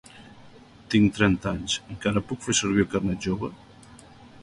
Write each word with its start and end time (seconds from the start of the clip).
Tinc 0.93 1.13
trenta 1.17 1.53
anys. 1.53 1.77
Encara 1.97 2.25
puc 2.33 2.43
fer 2.49 2.59
servir 2.63 2.87
el 2.89 2.93
carnet 2.97 3.25
jove? 3.31 3.55